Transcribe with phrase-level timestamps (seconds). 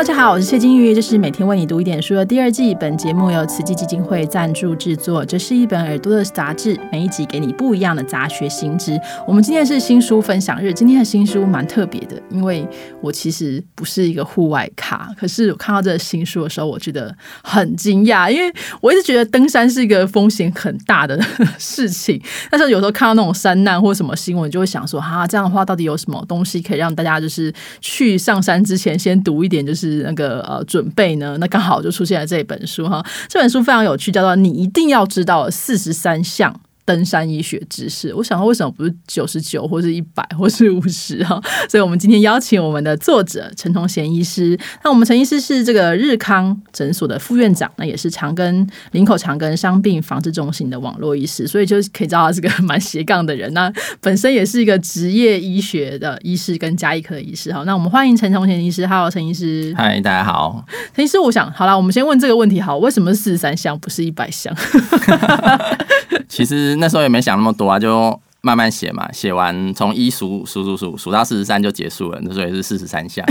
[0.00, 2.74] 大家好，我是谢金鱼，这是每天为你读一点书的第二季。
[2.76, 5.22] 本节目由慈济基金会赞助制作。
[5.22, 8.98] 这是一本耳朵的杂志，每一集给你不一样的杂学新知。
[9.26, 12.66] 我们今天是新书分享日，今天的新书蛮特别的，因为
[13.02, 17.14] 我其实不是一个户外咖，可是我看到这个新书的时候，我觉得
[17.44, 21.22] 很惊讶，因为我一直觉得登山是一个风险很大的
[21.58, 22.18] 事情，
[22.50, 29.89] 但是有时候看到那种山难或什么新闻，就会想说，哈，这样的话到底有什么东西可以让大家就是去上山之前先读一点，就是。
[29.98, 31.36] 那个呃，准备呢？
[31.38, 33.04] 那刚好就出现了这本书哈。
[33.28, 36.52] 这本书非常有趣，叫做《你一定要知道四十三项》。
[36.90, 41.40] 登山医学知识，我想说为什么不是九十九，或是一百，或是五十哈？
[41.68, 44.58] 所以，我们今天邀请我们的作者陈同贤医师。
[44.82, 53.54] 那我们陈医师是这个日康诊所的副院长，那也是长庚林口长庚伤病防治中心的网络医师，所以就可以知道他是个 蛮斜杠的人。
[53.54, 57.52] 那本身也是一个职业医学的医师跟加医科的医师。
[57.52, 58.84] 好，那我们欢迎陈同贤医师。
[58.84, 59.72] Hello，陈医师。
[59.76, 60.66] 嗨，大家好。
[60.96, 62.60] 陈医师，我想好了，我们先问这个问题。
[62.60, 64.52] 好，为什么是四十三项，不是一百项？
[66.28, 69.10] 其实那时候也没想那么多啊，就慢慢写嘛。
[69.12, 73.24] 写完从一数数数数数到四十三就结束了，那时候也是四十三下。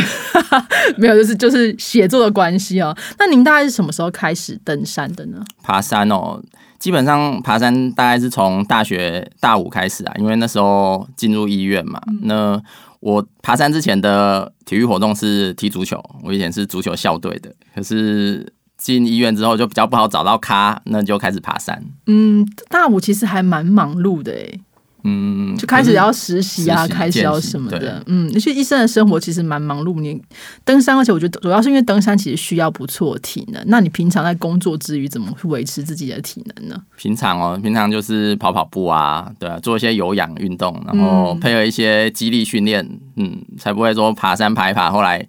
[0.97, 2.95] 没有，就是就是写作的关系哦。
[3.17, 5.43] 那您大概是什么时候开始登山的呢？
[5.61, 6.41] 爬山哦，
[6.79, 12.01] 基本上爬山大概是从大学大五开始啊，因为那时候进入医院嘛。
[12.21, 12.61] 那
[12.99, 18.53] 我爬山之前的体育活动是踢足球，我以前是足球校队的，可是。
[18.79, 21.83] 进医院之后就比较不好找到咖，那就开始爬山。
[22.07, 24.59] 嗯，大五其实还蛮忙碌的哎。
[25.05, 28.03] 嗯，就开始要实习啊，开始要什么的。
[28.07, 30.01] 嗯，而且医生的生活其实蛮忙碌。
[30.01, 30.21] 你
[30.65, 33.63] 登山，而且我觉得主要是因为登山其实需要不错体能。
[33.67, 36.75] 那你平常在工作之余怎么维持自己的体能呢？
[36.97, 45.25] 平常哦，平常就是跑跑步啊，对啊，做一些有氧运动，然后配合一些肌力训练，嗯，才不会说爬山爬一爬后来。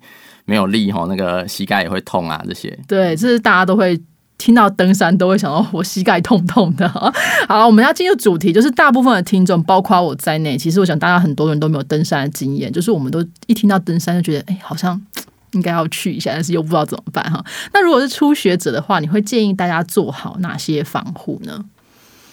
[0.51, 2.77] 没有力哈，那个膝盖也会痛啊，这些。
[2.89, 3.97] 对，这是大家都会
[4.37, 6.89] 听到登山都会想到我膝盖痛痛的。
[7.47, 15.01] 好，我们要进入主题，就是大部分的听众，包括我在内，其实我想大家很多人都没有登山的经验，就是我们都一听到登山就觉得，哎，好像
[15.53, 17.45] 应该要去一下，但是又不知道怎么办哈。
[17.73, 21.65] 那如果是初学者的话，你会建议大家做好哪些防护呢？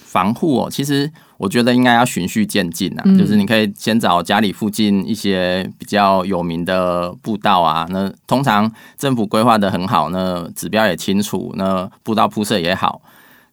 [0.04, 13.00] 防护哦，其实我觉得应该要循序渐进啊，就是你可以先找家里附近一些比较有名的步道啊，那通常政府规划的很好，那指标也清楚，那步道铺设也好。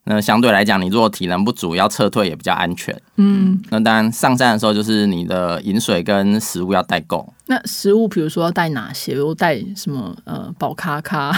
[0.08, 2.96] 那相对来讲，你如果体能不足，要撤退也比较安全。
[3.18, 7.34] 嗯，那当然上山的时候，就是你的饮水跟食物要带够。
[7.48, 9.14] 那食物，比如说要带哪些？
[9.14, 10.16] 比如带什么？
[10.26, 11.32] 呃，宝咖咖，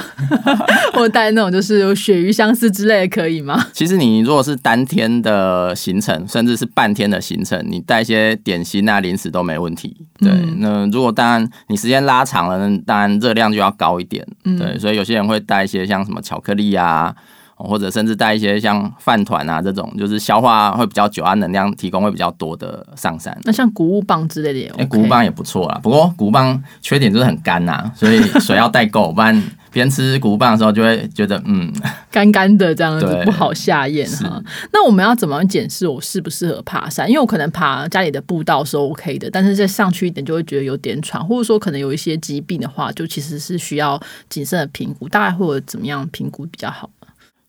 [0.93, 3.67] 或带那种就是有鳕鱼相思之类的，可以吗？
[3.71, 9.95] 其实你如果是单天的行程，甚至是半天的行程，你带一些点心啊、零食都没问题。
[10.19, 14.25] 对，那如果当然你时间拉长了，当然热量就要高一点。
[14.43, 17.15] 对，所以有些人会带一些像什么巧克力啊。
[17.57, 23.35] 或者甚至带一些像饭团啊这种，就是消化会比较久啊，能量提供会比较多的上山。
[23.43, 25.79] 那像谷物棒之类的，哎，谷物棒也不错啦。
[25.81, 29.41] 不过谷物棒缺点就是很干呐，所以 水要带够，不然
[29.71, 31.71] 边吃谷物棒的时候就会觉得嗯
[32.11, 34.41] 干干的这样子不好下咽哈。
[34.71, 37.07] 那我们要怎么检视我适不适合爬山？
[37.07, 45.07] 因为我可能爬家里的步道是 OK 的，但是再上去一点就会觉得有点喘，或者说可能有一些疾病的话，就其实是需要谨慎的评估。
[45.09, 46.89] 大概会怎么样评估比较好？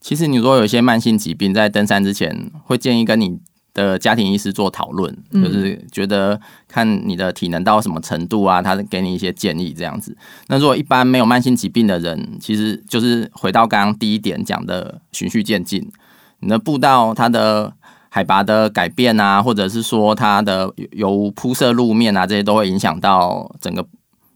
[0.01, 3.37] 其实，你如果有一些慢性疾病，在登山之前，会建议跟你
[3.73, 10.15] 的家庭医师做讨论，就是觉得看你的体能到什么程度啊，他给你一些建议这样子。
[10.47, 15.91] 那如果一般没有慢性疾病的人，其实就是回到刚刚第一点讲的循序渐进。
[16.39, 17.73] 你的步道它的
[18.07, 23.85] 海拔的改变啊，或者是说它的有铺设路面啊，这些都会影响到整个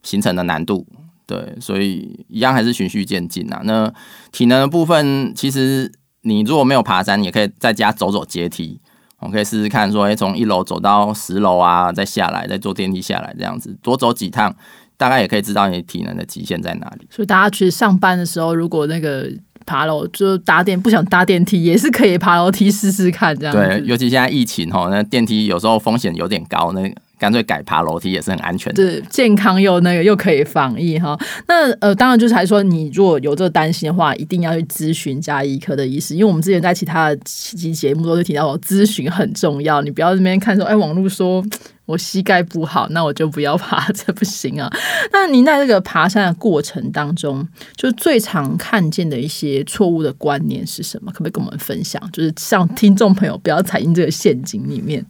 [0.03, 0.85] 行程的难度。
[1.25, 3.61] 对，所以一样还是循序渐进啊。
[3.63, 3.91] 那
[4.31, 5.91] 体能的部分，其实
[6.21, 8.79] 你如果没有爬山，也可以在家走走阶梯。
[9.19, 14.53] 我可以试试看，说哎，从一楼走到十楼啊，再下来，再坐电梯下来，这样子多走几趟，
[14.97, 17.07] 大概也可以知道你体能的极限在哪里。
[17.09, 19.31] 所以大家其实上班的时候，如果那个
[19.65, 23.55] 爬楼就搭电不想搭电梯，也是可以爬楼梯试试看这样。
[23.55, 26.93] 对，尤其现在疫情哈，那电梯有时候风险有点高，那。
[27.23, 31.17] 干脆改爬楼梯也是很安全的，对，健康又那个又可以防疫哈。
[31.47, 39.81] 那呃，当然就是还说，你如果有这个担心的话，一定要去咨询加医科的医师，因为我们之前在其他的期节目都是提到，咨询很重要。
[39.81, 41.41] 你不要这边看说，哎，网络说
[41.85, 44.69] 我膝盖不好，那我就不要爬， 这不行啊。
[45.13, 47.47] 那您在这个爬山的过程当中，
[47.77, 51.09] 就最常看见的一些错误的观念是什么？
[51.13, 52.01] 可不可以跟我们分享？
[52.11, 55.05] 就是像听众朋友不要踩进这个陷阱里面。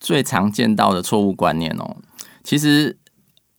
[0.00, 1.96] 最常见到的错误观念哦，
[2.44, 2.96] 其实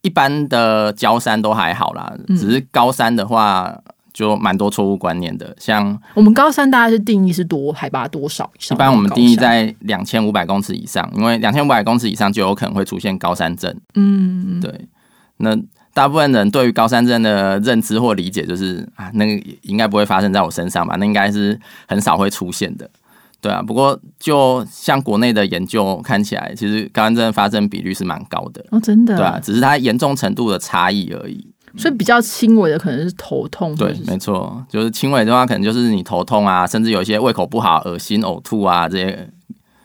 [0.02, 3.78] 一般的焦山都还好啦，嗯只是高山的话
[4.12, 5.54] 就蛮多错误观念的。
[5.58, 8.76] 像我们高山大概是定义是多海拔多少以上？
[8.76, 13.74] 一般我们定义在两千五百公尺以上，因为两千五百公尺以上就有可能会出现高山症。
[13.94, 14.88] 嗯，对，
[15.36, 15.56] 那
[15.92, 20.96] 大部分人对于高山症的认知或理解就是啊，那个应该不会发生在我身上吧？
[20.98, 22.88] 那应该是很少会出现的。
[23.40, 28.64] 对啊，不过就像国内的研究看起来，其实高山症的发生比率是蛮高的。
[28.70, 31.46] 哦，真的，对啊，只是它严重程度的差异而已。
[31.76, 39.30] 所以比较轻微的可能是头痛，对，没错，就是轻微的话，可能就是你头痛啊，甚至有一些胃口不好、恶心、呕吐啊这些，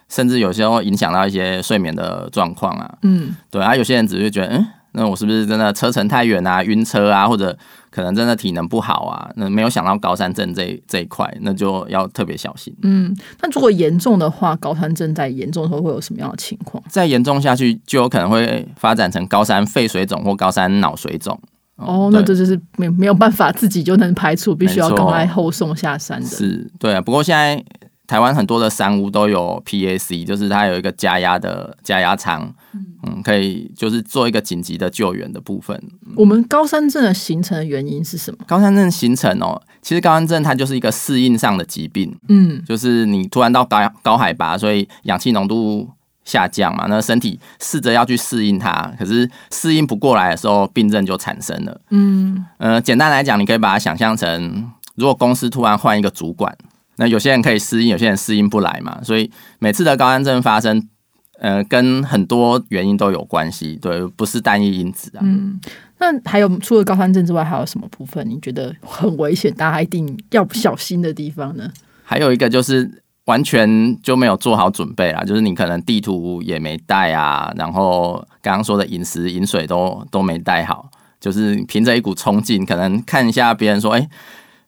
[0.10, 2.98] 甚至有些会影响到一些睡眠的状况啊。
[3.04, 7.56] 嗯，对啊，有些人只是觉得，嗯，那我是不是真的车程太远啊，晕车啊，或者
[7.89, 9.30] 可能真的体能不好啊？
[9.36, 12.74] 那没有想到高山症这一这一块，那就要特别小心。
[12.81, 16.81] 嗯，那如果严重的话，高山症在严重的时候会有什么样的情况？
[16.89, 21.38] 再严重下去，就有可能会发展成高山肺水肿或高山脑水肿。
[21.75, 26.25] 哦，那这就是没没有办法自己就能排除，必须要赶快后送下山的。
[26.25, 27.62] 是对啊，不过现在
[28.07, 32.54] 台湾很多的山屋都有 PAC，就是它有一个加压的加压舱，
[33.04, 35.81] 嗯，可以就是做一个紧急的救援的部分。
[36.16, 38.38] 我们高山症的形成的原因是什么？
[38.48, 45.90] 高山症形成哦，其实高山症它就是一个适应上的疾病，嗯，就是你突然到高高海拔，所以氧气浓度
[46.24, 51.81] 下降嘛，那身体试着要去适应它，可是适应不过来的时候，病症就产生了。
[51.90, 56.56] 嗯，呃，简单来讲，你可以把它想象成，如果公司突然换一个主管，
[56.97, 60.88] 那有些人可以适应，有些人适应不来嘛，所以每次的高山症发生，
[61.39, 65.19] 呃，跟很多原因都有关系，对，不是单一因子啊。
[65.24, 65.59] 嗯
[65.97, 71.71] 那还有除了高山症之外，还有什么部分你觉得很危险，大家一定要小心的地方呢？
[72.03, 84.09] 还有一个就是完全就没有做好准备啊，就是你可能地图也没带啊，然后刚刚说的饮食饮水都都没带好，就是凭着一股冲劲，可能看一下别人说，哎、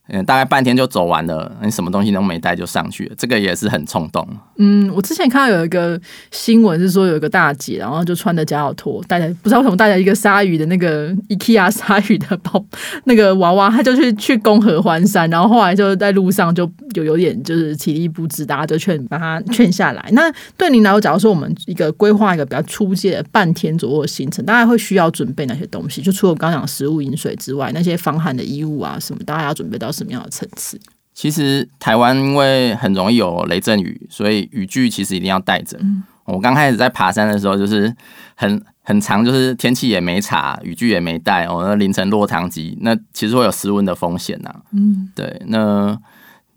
[0.10, 4.28] 嗯，大概半天就走完了，你什么东西都没带就上去了，这个也是很冲动。
[4.58, 6.00] 嗯，我之前看到有一个
[6.32, 12.64] 新闻是说有一个大姐，然后就穿着夹脚拖，带着不知道为什么带着一个鲨鱼的那个 IKEA 鲨鱼的包
[13.04, 20.10] 那个娃娃，她就去去攻合欢山，然后后来就在路上就有有点就是体力不支，大家就劝把她劝下来。
[20.14, 26.02] 那对您来说，假如说我们一个规划一个比较出界的半天左右的行程，大概会需要准备哪些东西？
[26.02, 30.80] 就除了我刚刚讲食物、饮水之外，那些防寒的衣物啊什么，大家要准备到什么样的层次？
[31.14, 35.80] 其实台湾因为很容易有雷阵雨，所以雨具其实一定要带着。
[36.26, 37.92] 我刚开始在爬山的时候，就是
[38.36, 45.98] 很很长，就是天气也没查，雨具也没带，哦，那凌晨落汤鸡，那其实会有失温的风险呐、嗯，对，那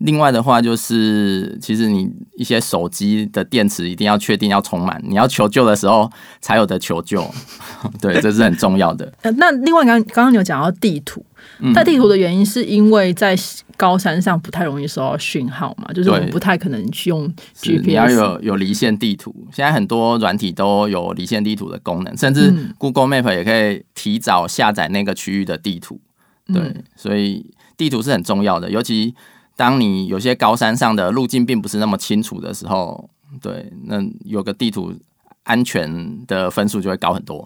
[0.03, 6.09] 另外的话就是，其实你一些手机的电池一定要确定要充满，你要求救的时候
[6.41, 7.25] 才有的求救。
[8.01, 9.11] 对，这是很重要的。
[9.21, 11.23] 呃， 那另外刚刚刚有讲到地图，
[11.59, 13.35] 嗯带地图的原因是因为在
[13.77, 18.13] 高山上不太容易收到讯号嘛，就是我们不太可能去用是你要 GPS。
[18.15, 25.99] 有有离线地图，现在很多软体都有离线地图的功能，甚至嗯 Google Map 也可以提早下载那个区域的地图。
[26.47, 27.45] 对，嗯所以
[27.77, 29.15] 地图是很重要的，尤其
[29.61, 33.07] 当你有些高山上的路径并不是那么清楚的时候，
[33.39, 34.91] 对，那有个地图。
[35.43, 37.43] 安全的分数就会高很多。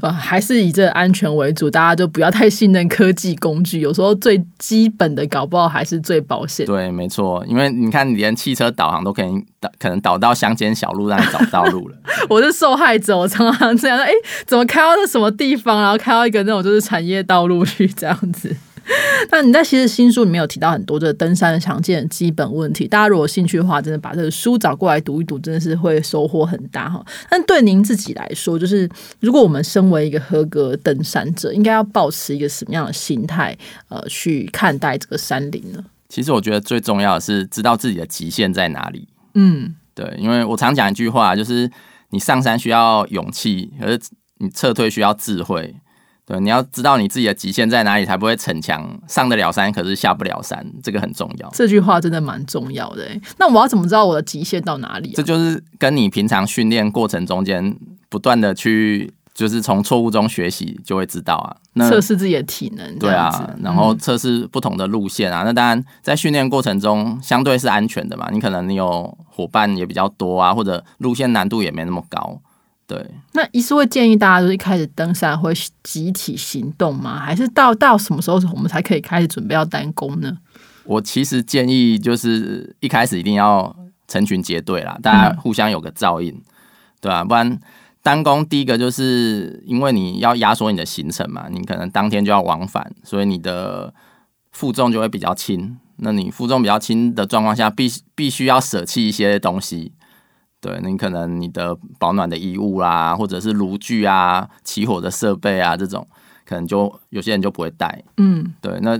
[0.00, 6.64] 呃， 还是以这安全为主，大家就不要太信任科技工具，有时候最基本的搞不好还是最保险。
[6.64, 11.96] 对，没错，因为你看，你连汽车导航都可以导，可能导到乡间小路让你找不到路了。
[12.30, 14.12] 我是受害者，我常常这样说，哎、
[14.46, 18.56] 怎么开到那什么地方，然后开到一个那种就是产业道路去这样子。
[19.30, 27.04] 那你在其实新书里面有提到很多这个登山常见的基本问题，大家如果有兴趣的话，真的把这个书找过来读一读，真的是会收获很大哈。
[27.30, 28.88] 但对您自己来说，就是
[29.20, 33.56] 如果我们身为一个合格登山者，应该要保持一个什么样的心态，
[33.88, 35.82] 呃，去看待这个山林呢？
[36.08, 39.08] 其实我觉得最重要的是知道自己的极限在哪里。
[39.34, 41.70] 嗯，对，因为我常讲一句话，就是
[42.10, 43.98] 你上山需要勇气，可是
[44.38, 45.74] 你撤退需要智慧。
[46.32, 51.50] 对，你要知道你自己的极限在哪里，才不会逞强，上得了山，可是下不了山，这个很重要。
[51.50, 53.20] 这句话真的蛮重要的、欸。
[53.36, 55.12] 那我要怎么知道我的极限到哪里、啊？
[55.14, 57.76] 这就是跟你平常训练过程中间
[58.08, 61.54] 不断的去，就是从错误中学习，就会知道啊。
[61.74, 65.42] 那测试自己的体能，对啊，然后测试不同的路线啊。
[65.44, 68.30] 那当然，在训练过程中相对是安全的嘛。
[68.32, 72.40] 你可能你有伙伴也比较多啊，或者路线难度也没那么高。
[72.86, 77.18] 对，那医师会建议大家，就是一开始登山会集体行动吗？
[77.18, 80.36] 还是到到什么时候我们才可以开始准备要单攻呢？
[80.84, 83.74] 我其实建议就是一开始一定要
[84.08, 86.42] 成群结队啦，大家互相有个照应，
[87.00, 87.58] 对吧、不然
[88.02, 93.94] 单攻第一个就是因为你要压缩你的行程嘛，你可能当天就要往返，所以你的
[94.50, 95.78] 负重就会比较轻。
[95.96, 99.92] 那你负重比较轻的状况下，必必须要舍弃一些东西。
[100.62, 106.06] 对你可能你的保暖的衣物啦，或者是炉具啊、起火的设备啊，这种
[106.46, 108.04] 可能就有些人就不会带。
[108.18, 108.78] 嗯，对。
[108.80, 108.96] 那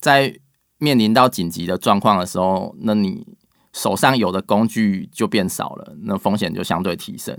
[0.00, 0.36] 在
[0.78, 3.24] 面临到紧急的状况的时候，那你
[3.72, 7.38] 手上有的工具就变少了，那风险就相对提升。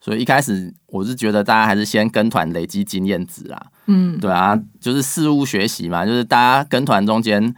[0.00, 3.66] 所以一开始我是觉得大家还是先跟团累积经验值啦。
[3.86, 7.54] 嗯，对啊，就是事物学习嘛，就是大家跟团中间。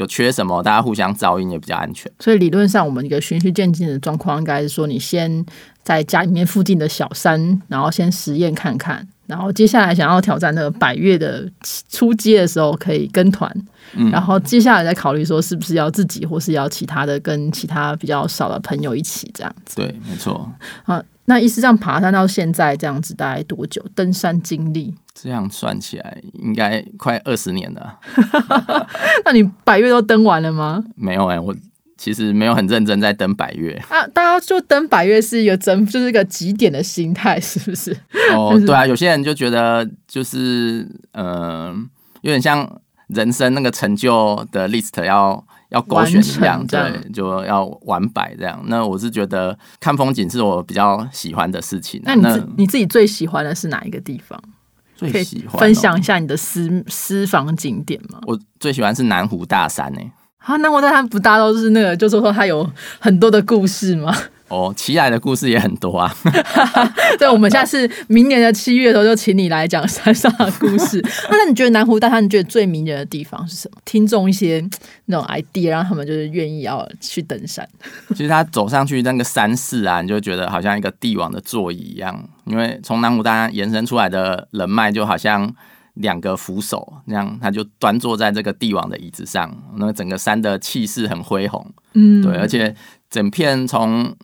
[0.00, 2.10] 有缺什么，大家互相照应也比较安全。
[2.18, 5.44] 所以理论上，我们一个循序渐进的状况，应该是说，你先
[5.82, 11.48] 在家里面附近的小山，然后先实验看看，然后接下来想要挑战那个百越的
[11.88, 13.48] 出街的时候，可以跟团，
[14.10, 19.76] 然后接下来再考虑说是不是要自己，或是要其他的跟其他比较少的朋友一起这样子。
[19.76, 20.50] 对，没错。
[20.84, 23.80] 啊，那意思上爬山到现在这样子，大概多久？
[23.94, 24.92] 登山经历？
[25.14, 27.98] 这样算起来应该快二十年了。
[29.24, 30.82] 那你百越都登完了吗？
[30.96, 31.54] 没有哎，我
[32.00, 34.06] 其实没有很认真在登百越啊。
[34.14, 37.94] 大家就登百越是一个真，就是一个极点的心态，是不是？
[38.34, 41.86] 哦， 对啊，有些人就觉得就是嗯，
[42.22, 48.64] 有点像人生那个成就的 list 要要勾选一样，对，就要完百这样。
[48.68, 52.00] 那我是觉得看风景是我比较喜欢的事情。
[52.02, 54.42] 那你自你自己最喜欢的是哪一个地方？
[54.96, 58.20] 最喜欢分享一下你的私私房景点吗？
[58.26, 60.10] 我最喜欢是南湖大山诶。
[60.40, 62.68] 啊，南湖大山不大都是那个，就是说它有
[62.98, 64.12] 很多的故事吗？
[64.48, 66.12] 哦，奇来的故事也很多啊。
[67.20, 71.00] 对，我们下次明年的七月的时候，就请你来讲山上的故事。
[71.30, 73.80] 那你觉得南湖大山，你觉得最迷人的地方是什么？
[73.84, 74.60] 听众一些
[75.04, 77.64] 那种 idea，让他们就是愿意要去登山。
[78.10, 85.54] 其实他走上去那个山势啊，你就觉得好像一个帝王的座椅一样，因为从南湖大山延伸出来的人脉，就好像
[85.94, 89.50] 两个扶手那样，他就端坐在这个帝王的椅子上。
[89.76, 92.74] 那整个山的气势很恢宏，嗯，对，而且
[93.08, 94.14] 整片从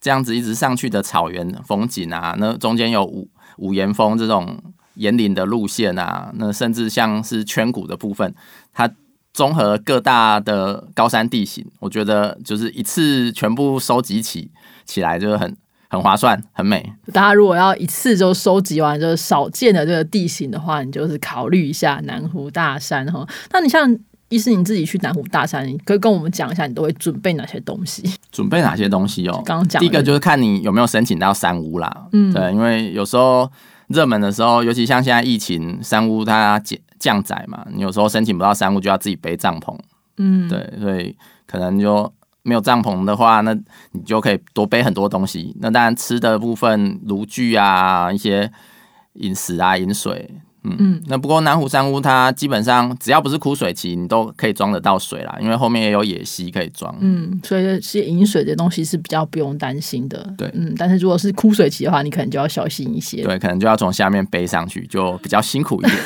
[0.00, 4.60] 这样子一直上去的草原风景啊，那中间有五五岩峰这种
[4.94, 8.34] 岩岭的路线啊，那甚至像是圈谷的部分，
[8.72, 8.90] 它
[9.32, 14.50] 综合各大的高山地形，我觉得就是一次全部收集起
[14.84, 15.56] 起来就是很
[15.92, 16.92] 很划算，很美。
[17.12, 23.24] 大家如果要一次就收集完就是少见的这个地形的话，你就是考虑一下南湖大山哈。
[23.52, 23.96] 那你像。
[24.32, 28.02] 意思你自己去南湖大山，你可以跟我们讲一下，你都会准备哪些东西？
[28.30, 29.42] 准备哪些东西哦？
[29.44, 32.06] 刚刚讲第一个就是看你有没有申请到山屋啦。
[32.12, 33.46] 嗯，对，因为有时候
[33.88, 39.78] 热门的时候，尤其像现在疫情，山屋它降降载嘛，你有时候申请不到山屋，就要自己背帐篷。
[40.16, 41.14] 嗯，对，所以
[41.46, 42.10] 可能就
[42.42, 43.52] 没有帐篷的话，那
[43.92, 45.56] 你就可以多背很多东西。
[45.60, 48.50] 那当然吃的部分，炉具啊，一些
[49.14, 50.30] 饮食啊，饮水。
[50.64, 56.94] 嗯，那不过南湖山屋它基本上只要不是枯水期，你都可以装得到水啦，因为后面也有野溪可以装。
[57.00, 60.32] 嗯，所以这些饮水的东西是比较不用担心的。
[60.38, 63.22] 对，嗯，但是如果是枯水期的话，你可能就要小心一些。
[63.22, 65.98] 对，可能就要从下面背上去，就比较辛苦一点。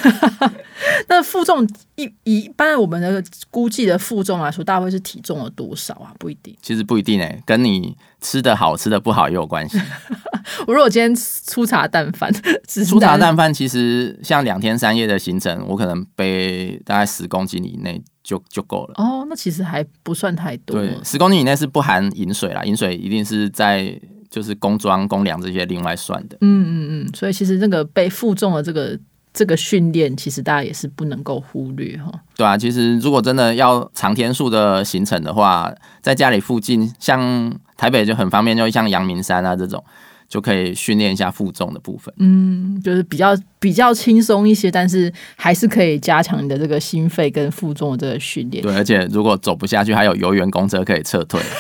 [1.09, 6.13] 那负重一一般我们的估计的负重来说，大概是体重的多少啊？
[6.19, 6.57] 不一定。
[6.63, 9.79] 其实不一定诶，跟你吃的好吃的不好也有关系。
[10.67, 12.33] 我如果今天粗茶淡饭，
[12.67, 18.95] 粗茶淡饭其实像两天三夜的行程，我可能背大概十公斤以内就就够了。
[18.97, 20.81] 哦，那其实还不算太多。
[20.81, 23.99] 对，十公斤以内是不含饮水啦，饮水一定是在
[24.31, 26.37] 就是工装、工粮这些另外算的。
[26.41, 28.99] 嗯嗯嗯，所以其实那个被负重的这个。
[29.39, 32.11] 这个训练其实大家也是不能够忽略哈。
[32.35, 39.85] 对啊，其实如果真的要长天数的行程的话，在家里附近，像台北就很方便，就像阳明山啊这种，
[40.29, 42.13] 就可以训练一下负重的部分。
[42.19, 48.63] 嗯，就是比较比较轻松一些，但是还是可以加强你的这个心肺跟负重的这个训练。
[48.63, 51.41] 对，而且如果走不下去，还有游园公车可以撤退。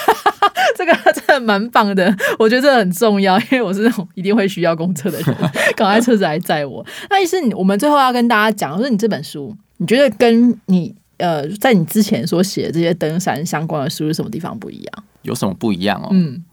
[0.76, 5.36] 这个真的蛮棒的，我觉得这很重要，因为我是那种一定会需要公车的人，
[5.74, 6.84] 赶快车子来载我。
[7.08, 15.04] 那意思，我们最后要跟大家讲，就是你这本书，你觉得跟你呃，在你之前所写的这些登山相关的书，是什么地方不一样？
[15.22, 16.08] 有什么不一样哦？
[16.12, 16.44] 嗯，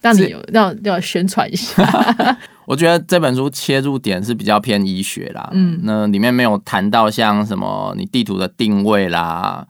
[0.00, 1.82] 让你有要要宣传一下。
[2.66, 9.66] 我觉得这本书切入点是比较偏医学啦，嗯，那里面没有谈到像什么你地图的定位啦。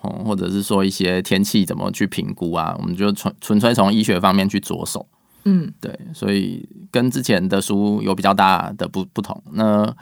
[0.00, 2.72] 哦，或者是说一些天气怎么去评估啊？
[2.78, 5.04] 我们就纯纯粹从医学方面去着手。
[5.44, 9.42] 嗯，对，所以跟之前的书有比较大的不不同。
[9.54, 9.92] 那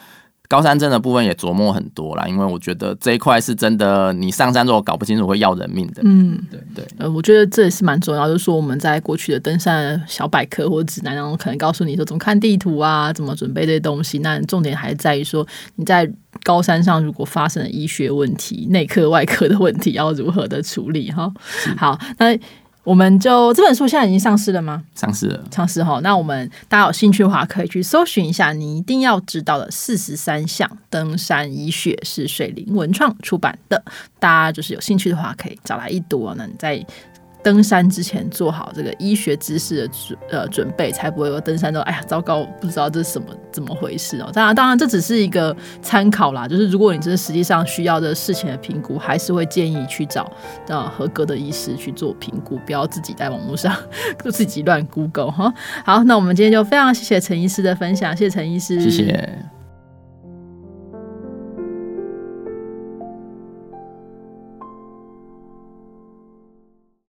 [0.49, 6.03] 高山症的部分也琢磨很多啦，因为我觉得这一块是真的，你上山如果搞不清楚会要人命的。
[6.05, 14.19] 嗯，对对，呃，我觉得这也是蛮重要，就是说我们在过去的登山小百科或者指南当中，可能告诉你说怎么看地图啊，怎么准备这些东西。
[14.21, 16.11] 那重点还在于说你在
[16.43, 21.33] 高山上如果发生了医学问题、内科、外科的问题，要如何的处理哈？
[21.77, 22.39] 好，那。
[22.87, 24.85] 我们就这本书现在已经上市了吗？
[24.95, 25.99] 上市了，上市哈。
[26.05, 33.83] 那我们大家有兴趣的话，可以去搜寻一下你一定要知道的四十三项登山医学，是水灵文创出版的。
[34.21, 36.33] 大家就是有兴趣的话，可以找来一读。
[36.37, 36.87] 那你在。
[37.43, 44.31] 登山之前做好这个医学知识的准呃准备，才不会说登山都哎呀糟糕，不知道这是什么怎么回事哦。
[44.33, 50.31] 当然，当然这只是一个参考啦，就是如果你真的实际上需要的事情的评估，还是会建议去找
[50.69, 53.75] 呃合格的医师去做评估，不要自己在网络上
[54.25, 55.55] 就 自己乱 Google 哈。
[55.85, 59.56] 好，那我们今天就非常谢谢陈医师的分享，谢谢陈医师，谢谢。